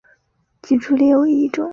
[0.63, 1.69] 脊柱裂为一种。